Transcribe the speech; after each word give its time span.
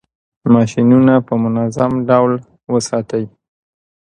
ماشینونه 0.53 1.13
په 1.27 1.33
منظم 1.43 1.91
ډول 2.09 2.33
وساتئ. 2.73 3.23